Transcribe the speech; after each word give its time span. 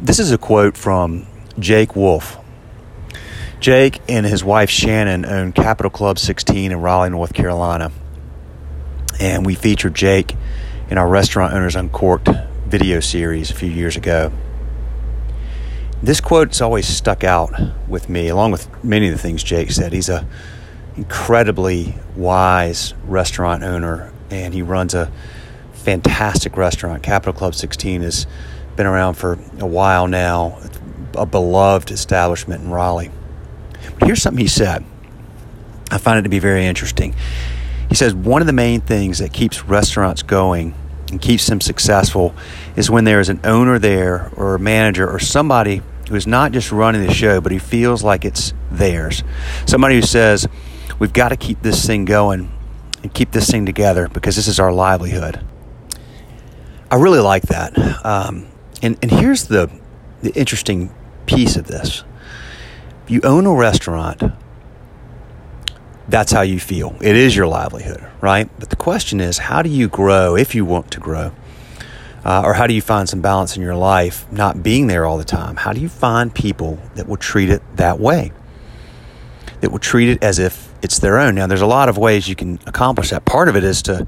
This 0.00 0.20
is 0.20 0.30
a 0.30 0.38
quote 0.38 0.76
from 0.76 1.26
Jake 1.58 1.96
Wolf. 1.96 2.38
Jake 3.58 4.00
and 4.08 4.24
his 4.24 4.44
wife 4.44 4.70
Shannon 4.70 5.26
own 5.26 5.50
Capital 5.50 5.90
Club 5.90 6.20
16 6.20 6.70
in 6.70 6.80
Raleigh, 6.80 7.10
North 7.10 7.34
Carolina. 7.34 7.90
And 9.18 9.44
we 9.44 9.56
featured 9.56 9.96
Jake 9.96 10.36
in 10.88 10.98
our 10.98 11.08
Restaurant 11.08 11.52
Owners 11.52 11.74
Uncorked 11.74 12.28
video 12.68 13.00
series 13.00 13.50
a 13.50 13.54
few 13.54 13.68
years 13.68 13.96
ago. 13.96 14.30
This 16.00 16.20
quote's 16.20 16.60
always 16.60 16.86
stuck 16.86 17.24
out 17.24 17.52
with 17.88 18.08
me, 18.08 18.28
along 18.28 18.52
with 18.52 18.68
many 18.84 19.08
of 19.08 19.12
the 19.12 19.18
things 19.18 19.42
Jake 19.42 19.72
said. 19.72 19.92
He's 19.92 20.08
a 20.08 20.24
incredibly 20.96 21.96
wise 22.14 22.94
restaurant 23.04 23.64
owner, 23.64 24.12
and 24.30 24.54
he 24.54 24.62
runs 24.62 24.94
a 24.94 25.10
fantastic 25.72 26.56
restaurant. 26.56 27.02
Capital 27.02 27.32
Club 27.32 27.56
16 27.56 28.02
has 28.02 28.28
been 28.78 28.86
around 28.86 29.14
for 29.14 29.38
a 29.58 29.66
while 29.66 30.06
now, 30.06 30.56
a 31.16 31.26
beloved 31.26 31.90
establishment 31.90 32.62
in 32.62 32.70
Raleigh. 32.70 33.10
But 33.98 34.06
here's 34.06 34.22
something 34.22 34.40
he 34.40 34.48
said. 34.48 34.84
I 35.90 35.98
find 35.98 36.18
it 36.18 36.22
to 36.22 36.28
be 36.28 36.38
very 36.38 36.64
interesting. 36.64 37.14
He 37.88 37.96
says 37.96 38.14
one 38.14 38.40
of 38.40 38.46
the 38.46 38.52
main 38.52 38.80
things 38.80 39.18
that 39.18 39.32
keeps 39.32 39.64
restaurants 39.64 40.22
going 40.22 40.74
and 41.10 41.20
keeps 41.20 41.46
them 41.48 41.60
successful 41.60 42.34
is 42.76 42.88
when 42.88 43.02
there 43.02 43.18
is 43.18 43.28
an 43.28 43.40
owner 43.42 43.80
there 43.80 44.30
or 44.36 44.54
a 44.54 44.58
manager 44.60 45.10
or 45.10 45.18
somebody 45.18 45.82
who 46.08 46.14
is 46.14 46.26
not 46.26 46.52
just 46.52 46.70
running 46.70 47.04
the 47.04 47.12
show, 47.12 47.40
but 47.40 47.50
he 47.50 47.58
feels 47.58 48.04
like 48.04 48.24
it's 48.24 48.54
theirs. 48.70 49.24
Somebody 49.66 49.96
who 49.96 50.02
says, 50.02 50.46
We've 51.00 51.12
got 51.12 51.30
to 51.30 51.36
keep 51.36 51.62
this 51.62 51.84
thing 51.84 52.04
going 52.04 52.50
and 53.02 53.12
keep 53.12 53.32
this 53.32 53.50
thing 53.50 53.66
together 53.66 54.08
because 54.08 54.36
this 54.36 54.46
is 54.46 54.60
our 54.60 54.72
livelihood. 54.72 55.40
I 56.90 56.96
really 56.96 57.20
like 57.20 57.42
that. 57.44 57.76
Um, 58.04 58.46
and, 58.82 58.98
and 59.02 59.10
here's 59.10 59.44
the, 59.44 59.70
the 60.22 60.32
interesting 60.34 60.94
piece 61.26 61.56
of 61.56 61.66
this 61.66 62.04
you 63.08 63.20
own 63.24 63.46
a 63.46 63.54
restaurant, 63.54 64.22
that's 66.08 66.32
how 66.32 66.42
you 66.42 66.60
feel. 66.60 66.96
It 67.00 67.16
is 67.16 67.34
your 67.34 67.46
livelihood, 67.46 68.06
right? 68.20 68.48
But 68.58 68.70
the 68.70 68.76
question 68.76 69.20
is, 69.20 69.38
how 69.38 69.62
do 69.62 69.70
you 69.70 69.88
grow 69.88 70.36
if 70.36 70.54
you 70.54 70.64
want 70.64 70.90
to 70.92 71.00
grow? 71.00 71.32
Uh, 72.24 72.42
or 72.44 72.54
how 72.54 72.66
do 72.66 72.74
you 72.74 72.82
find 72.82 73.08
some 73.08 73.20
balance 73.20 73.56
in 73.56 73.62
your 73.62 73.76
life 73.76 74.30
not 74.30 74.62
being 74.62 74.86
there 74.86 75.06
all 75.06 75.16
the 75.16 75.24
time? 75.24 75.56
How 75.56 75.72
do 75.72 75.80
you 75.80 75.88
find 75.88 76.34
people 76.34 76.78
that 76.94 77.08
will 77.08 77.16
treat 77.16 77.48
it 77.48 77.62
that 77.76 77.98
way? 77.98 78.32
That 79.60 79.70
will 79.70 79.78
treat 79.78 80.10
it 80.10 80.22
as 80.22 80.38
if 80.38 80.72
it's 80.82 80.98
their 80.98 81.18
own. 81.18 81.34
Now, 81.34 81.46
there's 81.46 81.62
a 81.62 81.66
lot 81.66 81.88
of 81.88 81.96
ways 81.96 82.28
you 82.28 82.34
can 82.34 82.58
accomplish 82.66 83.10
that. 83.10 83.24
Part 83.24 83.48
of 83.48 83.56
it 83.56 83.64
is 83.64 83.82
to, 83.82 84.06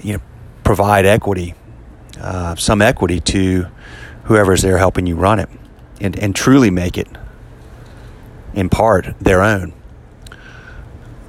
you 0.00 0.14
know, 0.14 0.20
provide 0.64 1.04
equity, 1.04 1.54
uh, 2.20 2.54
some 2.56 2.82
equity 2.82 3.20
to 3.20 3.66
whoever's 4.24 4.62
there 4.62 4.78
helping 4.78 5.06
you 5.06 5.16
run 5.16 5.38
it, 5.38 5.48
and 6.00 6.18
and 6.18 6.34
truly 6.34 6.70
make 6.70 6.98
it, 6.98 7.08
in 8.54 8.68
part, 8.68 9.14
their 9.20 9.42
own 9.42 9.72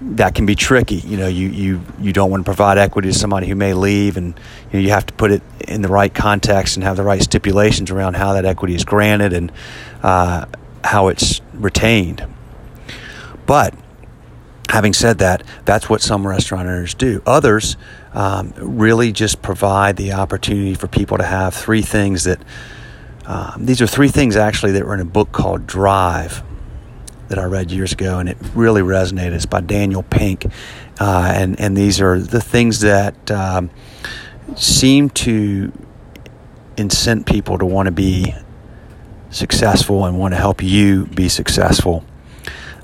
that 0.01 0.35
can 0.35 0.45
be 0.45 0.55
tricky. 0.55 0.95
You 0.95 1.17
know, 1.17 1.27
you, 1.27 1.49
you, 1.49 1.81
you 1.99 2.13
don't 2.13 2.29
want 2.29 2.41
to 2.41 2.45
provide 2.45 2.77
equity 2.77 3.09
to 3.09 3.17
somebody 3.17 3.47
who 3.47 3.55
may 3.55 3.73
leave, 3.73 4.17
and 4.17 4.39
you, 4.71 4.79
know, 4.79 4.85
you 4.85 4.89
have 4.91 5.05
to 5.07 5.13
put 5.13 5.31
it 5.31 5.41
in 5.67 5.81
the 5.81 5.87
right 5.87 6.13
context 6.13 6.77
and 6.77 6.83
have 6.83 6.97
the 6.97 7.03
right 7.03 7.21
stipulations 7.21 7.91
around 7.91 8.15
how 8.15 8.33
that 8.33 8.45
equity 8.45 8.75
is 8.75 8.85
granted 8.85 9.33
and 9.33 9.51
uh, 10.03 10.45
how 10.83 11.07
it's 11.07 11.41
retained. 11.53 12.25
But 13.45 13.73
having 14.69 14.93
said 14.93 15.19
that, 15.19 15.43
that's 15.65 15.89
what 15.89 16.01
some 16.01 16.25
restaurant 16.27 16.67
owners 16.67 16.93
do. 16.93 17.21
Others 17.25 17.77
um, 18.13 18.53
really 18.57 19.11
just 19.11 19.41
provide 19.41 19.97
the 19.97 20.13
opportunity 20.13 20.73
for 20.73 20.87
people 20.87 21.17
to 21.17 21.23
have 21.23 21.53
three 21.53 21.81
things 21.81 22.23
that. 22.25 22.39
Um, 23.25 23.65
these 23.65 23.81
are 23.81 23.87
three 23.87 24.07
things 24.07 24.37
actually 24.37 24.71
that 24.71 24.85
were 24.85 24.93
in 24.93 25.01
a 25.01 25.05
book 25.05 25.33
called 25.33 25.67
Drive 25.67 26.43
that 27.27 27.37
I 27.37 27.43
read 27.43 27.71
years 27.71 27.91
ago, 27.91 28.19
and 28.19 28.29
it 28.29 28.37
really 28.55 28.81
resonated. 28.81 29.33
It's 29.33 29.45
by 29.45 29.61
Daniel 29.61 30.03
Pink, 30.03 30.45
uh, 30.99 31.31
and 31.35 31.59
and 31.59 31.75
these 31.75 31.99
are 31.99 32.19
the 32.19 32.39
things 32.39 32.79
that 32.81 33.29
um, 33.29 33.69
seem 34.55 35.09
to 35.09 35.71
incent 36.77 37.25
people 37.25 37.57
to 37.57 37.65
want 37.65 37.87
to 37.87 37.91
be 37.91 38.33
successful 39.29 40.05
and 40.05 40.17
want 40.17 40.33
to 40.33 40.37
help 40.37 40.63
you 40.63 41.05
be 41.07 41.27
successful 41.27 42.05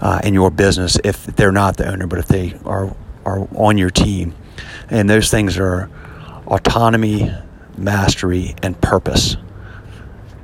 uh, 0.04 0.20
in 0.24 0.34
your 0.34 0.52
business 0.52 1.00
if 1.04 1.26
they're 1.26 1.54
not 1.54 1.78
the 1.78 1.90
owner, 1.90 2.06
but 2.06 2.20
if 2.20 2.28
they 2.28 2.60
are 2.66 2.96
are 3.26 3.48
on 3.56 3.78
your 3.78 3.90
team. 3.90 4.36
And 4.90 5.10
those 5.10 5.32
things 5.32 5.58
are 5.58 5.90
autonomy, 6.46 7.34
mastery, 7.78 8.54
and 8.62 8.80
purpose. 8.82 9.38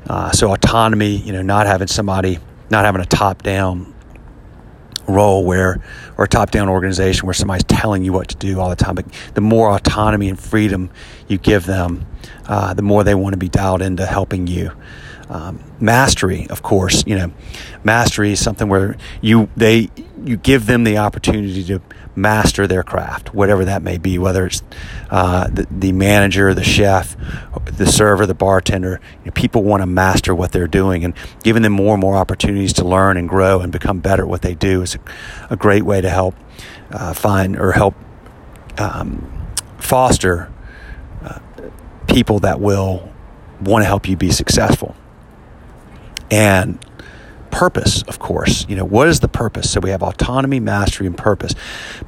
Uh, 0.08 0.32
so 0.32 0.54
autonomy, 0.54 1.18
you 1.18 1.34
know, 1.34 1.42
not 1.42 1.68
having 1.68 1.88
somebody 1.88 2.40
not 2.70 2.86
having 2.86 3.02
a 3.02 3.06
top 3.06 3.44
down 3.44 3.94
role 5.08 5.44
where 5.44 5.82
or 6.18 6.26
a 6.26 6.28
top 6.28 6.52
down 6.52 6.70
organization 6.70 7.26
where 7.26 7.34
somebody's 7.34 7.64
telling 7.64 8.04
you 8.04 8.14
what 8.14 8.30
to 8.30 8.36
do 8.36 8.60
all 8.60 8.70
the 8.70 8.76
time 8.76 8.94
but 8.94 9.06
the 9.34 9.42
more 9.42 9.72
autonomy 9.72 10.30
and 10.30 10.40
freedom 10.40 10.88
you 11.28 11.36
give 11.40 11.66
them 11.66 12.06
uh, 12.48 12.74
the 12.74 12.82
more 12.82 13.04
they 13.04 13.16
want 13.16 13.34
to 13.34 13.38
be 13.38 13.50
dialed 13.50 13.82
into 13.82 14.06
helping 14.06 14.48
you 14.48 14.72
um, 15.30 15.64
mastery 15.80 16.48
of 16.50 16.64
course 16.64 17.04
you 17.06 17.16
know 17.16 17.32
mastery 17.84 18.32
is 18.32 18.44
something 18.44 18.68
where 18.68 18.98
you 19.22 19.50
they 19.56 19.90
you 20.24 20.38
give 20.38 20.66
them 20.66 20.84
the 20.84 20.98
opportunity 20.98 21.64
to 21.64 21.82
master 22.20 22.68
their 22.68 22.84
craft, 22.84 23.34
whatever 23.34 23.66
that 23.66 23.82
may 23.82 23.98
be, 23.98 24.20
whether 24.20 24.46
it's 24.46 24.62
uh, 25.10 25.48
the, 25.48 25.66
the, 25.72 25.92
manager, 25.92 26.54
the 26.54 26.64
chef, 26.64 27.16
the 27.66 27.86
server, 27.86 28.26
the 28.26 28.34
bartender. 28.34 29.00
You 29.20 29.26
know, 29.26 29.32
people 29.32 29.64
want 29.64 29.82
to 29.82 29.88
master 29.88 30.36
what 30.36 30.52
they're 30.52 30.68
doing, 30.68 31.04
and 31.04 31.14
giving 31.44 31.64
them 31.64 31.74
more 31.74 31.94
and 31.94 32.02
more 32.02 32.16
opportunities 32.16 32.74
to 32.74 32.86
learn 32.86 33.18
and 33.18 33.28
grow 33.28 33.62
and 33.62 33.72
become 33.72 34.00
better 34.00 34.24
at 34.24 34.30
what 34.30 34.42
they 34.42 34.54
do 34.54 34.82
is 34.82 34.96
a, 34.96 35.00
a 35.54 35.56
great 35.56 35.84
way 35.84 36.02
to 36.02 36.10
help 36.10 36.36
uh, 36.92 37.14
find 37.14 37.58
or 37.58 37.72
help 37.72 37.96
um, 38.78 39.48
foster 39.78 40.52
people 42.10 42.40
that 42.40 42.60
will 42.60 43.12
want 43.62 43.84
to 43.84 43.86
help 43.86 44.08
you 44.08 44.16
be 44.18 44.32
successful. 44.32 44.96
And 46.32 46.80
purpose, 47.52 48.04
of 48.04 48.20
course. 48.20 48.66
You 48.70 48.76
know, 48.76 48.86
what 48.86 49.08
is 49.08 49.20
the 49.20 49.28
purpose? 49.28 49.70
So 49.72 49.80
we 49.80 49.90
have 49.90 50.04
autonomy, 50.04 50.60
mastery, 50.60 51.08
and 51.08 51.18
purpose. 51.18 51.56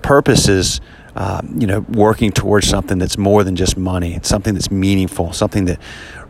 Purpose 0.01 0.47
is, 0.47 0.81
um, 1.15 1.55
you 1.59 1.67
know, 1.67 1.79
working 1.89 2.31
towards 2.31 2.67
something 2.67 2.97
that's 2.97 3.17
more 3.17 3.43
than 3.43 3.55
just 3.55 3.77
money. 3.77 4.13
It's 4.15 4.29
something 4.29 4.53
that's 4.53 4.71
meaningful, 4.71 5.33
something 5.33 5.65
that 5.65 5.79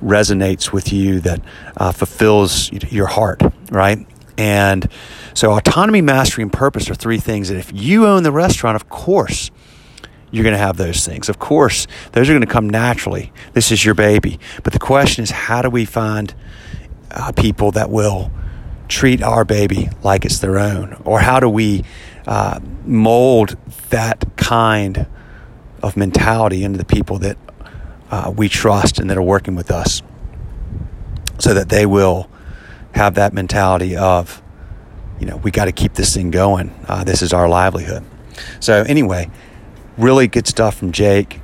resonates 0.03 0.71
with 0.71 0.91
you, 0.91 1.19
that 1.21 1.41
uh, 1.77 1.91
fulfills 1.91 2.71
your 2.71 3.07
heart, 3.07 3.41
right? 3.69 4.07
And 4.37 4.89
so, 5.33 5.51
autonomy, 5.51 6.01
mastery, 6.01 6.41
and 6.41 6.51
purpose 6.51 6.89
are 6.89 6.95
three 6.95 7.19
things 7.19 7.49
that 7.49 7.57
if 7.57 7.71
you 7.73 8.07
own 8.07 8.23
the 8.23 8.31
restaurant, 8.31 8.75
of 8.75 8.89
course, 8.89 9.51
you're 10.31 10.43
going 10.43 10.55
to 10.55 10.59
have 10.59 10.77
those 10.77 11.05
things. 11.05 11.29
Of 11.29 11.39
course, 11.39 11.87
those 12.13 12.29
are 12.29 12.33
going 12.33 12.45
to 12.45 12.51
come 12.51 12.69
naturally. 12.69 13.31
This 13.53 13.71
is 13.71 13.83
your 13.83 13.95
baby. 13.95 14.39
But 14.63 14.73
the 14.73 14.79
question 14.79 15.23
is, 15.23 15.31
how 15.31 15.61
do 15.61 15.69
we 15.69 15.85
find 15.85 16.33
uh, 17.11 17.33
people 17.33 17.71
that 17.71 17.89
will 17.89 18.31
treat 18.87 19.21
our 19.21 19.43
baby 19.45 19.89
like 20.03 20.25
it's 20.25 20.39
their 20.39 20.57
own? 20.57 21.01
Or 21.05 21.19
how 21.19 21.39
do 21.39 21.49
we 21.49 21.83
uh, 22.25 22.59
mold 22.85 23.57
that 23.89 24.23
kind 24.37 25.05
of 25.83 25.97
mentality 25.97 26.63
into 26.63 26.77
the 26.77 26.85
people 26.85 27.17
that 27.19 27.37
uh, 28.09 28.33
we 28.35 28.47
trust 28.47 28.99
and 28.99 29.09
that 29.09 29.17
are 29.17 29.23
working 29.23 29.55
with 29.55 29.71
us 29.71 30.01
so 31.39 31.53
that 31.53 31.69
they 31.69 31.85
will 31.85 32.29
have 32.93 33.15
that 33.15 33.33
mentality 33.33 33.95
of, 33.95 34.41
you 35.19 35.25
know, 35.25 35.37
we 35.37 35.51
got 35.51 35.65
to 35.65 35.71
keep 35.71 35.93
this 35.93 36.13
thing 36.13 36.29
going. 36.29 36.73
Uh, 36.87 37.03
this 37.03 37.21
is 37.21 37.33
our 37.33 37.49
livelihood. 37.49 38.03
So, 38.59 38.83
anyway, 38.83 39.29
really 40.01 40.27
good 40.27 40.47
stuff 40.47 40.75
from 40.77 40.91
Jake 40.91 41.41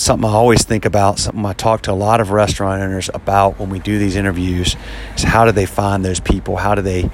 something 0.00 0.28
I 0.28 0.32
always 0.32 0.62
think 0.62 0.84
about, 0.84 1.18
something 1.18 1.44
I 1.44 1.52
talk 1.52 1.82
to 1.82 1.92
a 1.92 1.94
lot 1.94 2.20
of 2.20 2.30
restaurant 2.30 2.82
owners 2.82 3.10
about 3.12 3.58
when 3.58 3.70
we 3.70 3.78
do 3.78 3.98
these 3.98 4.16
interviews 4.16 4.76
is 5.14 5.22
how 5.22 5.44
do 5.44 5.52
they 5.52 5.66
find 5.66 6.04
those 6.04 6.20
people? 6.20 6.56
How 6.56 6.74
do 6.74 6.82
they 6.82 7.10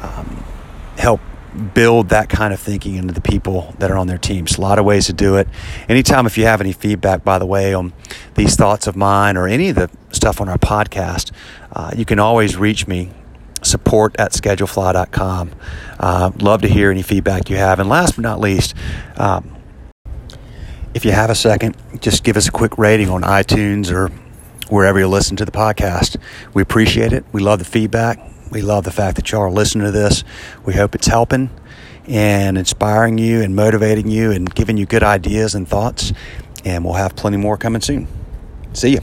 um, 0.00 0.42
help 0.96 1.20
build 1.74 2.08
that 2.08 2.30
kind 2.30 2.54
of 2.54 2.58
thinking 2.58 2.94
into 2.94 3.12
the 3.12 3.20
people 3.20 3.74
that 3.78 3.90
are 3.90 3.98
on 3.98 4.06
their 4.06 4.18
teams? 4.18 4.56
A 4.56 4.60
lot 4.60 4.78
of 4.78 4.84
ways 4.86 5.06
to 5.06 5.12
do 5.12 5.36
it. 5.36 5.46
Anytime, 5.88 6.26
if 6.26 6.38
you 6.38 6.46
have 6.46 6.60
any 6.60 6.72
feedback, 6.72 7.22
by 7.22 7.38
the 7.38 7.46
way, 7.46 7.74
on 7.74 7.92
these 8.34 8.56
thoughts 8.56 8.86
of 8.86 8.96
mine 8.96 9.36
or 9.36 9.46
any 9.46 9.68
of 9.68 9.76
the 9.76 9.90
stuff 10.10 10.40
on 10.40 10.48
our 10.48 10.58
podcast, 10.58 11.32
uh, 11.72 11.90
you 11.94 12.06
can 12.06 12.18
always 12.18 12.56
reach 12.56 12.86
me 12.86 13.10
support 13.62 14.16
at 14.18 14.32
schedulefly.com. 14.32 15.52
Uh, 16.00 16.32
love 16.40 16.62
to 16.62 16.68
hear 16.68 16.90
any 16.90 17.02
feedback 17.02 17.50
you 17.50 17.56
have. 17.56 17.78
And 17.78 17.88
last 17.88 18.16
but 18.16 18.22
not 18.22 18.40
least, 18.40 18.74
um, 19.16 19.61
if 20.94 21.04
you 21.04 21.12
have 21.12 21.30
a 21.30 21.34
second, 21.34 21.76
just 22.00 22.24
give 22.24 22.36
us 22.36 22.48
a 22.48 22.52
quick 22.52 22.76
rating 22.78 23.08
on 23.08 23.22
iTunes 23.22 23.90
or 23.90 24.08
wherever 24.68 24.98
you 24.98 25.08
listen 25.08 25.36
to 25.36 25.44
the 25.44 25.52
podcast. 25.52 26.16
We 26.54 26.62
appreciate 26.62 27.12
it. 27.12 27.24
We 27.32 27.40
love 27.40 27.58
the 27.58 27.64
feedback. 27.64 28.18
We 28.50 28.62
love 28.62 28.84
the 28.84 28.90
fact 28.90 29.16
that 29.16 29.30
y'all 29.30 29.42
are 29.42 29.50
listening 29.50 29.86
to 29.86 29.92
this. 29.92 30.24
We 30.64 30.74
hope 30.74 30.94
it's 30.94 31.06
helping 31.06 31.50
and 32.06 32.58
inspiring 32.58 33.18
you 33.18 33.42
and 33.42 33.54
motivating 33.54 34.08
you 34.08 34.32
and 34.32 34.52
giving 34.54 34.76
you 34.76 34.86
good 34.86 35.02
ideas 35.02 35.54
and 35.54 35.66
thoughts. 35.66 36.12
And 36.64 36.84
we'll 36.84 36.94
have 36.94 37.16
plenty 37.16 37.38
more 37.38 37.56
coming 37.56 37.80
soon. 37.80 38.06
See 38.72 38.90
you. 38.90 39.00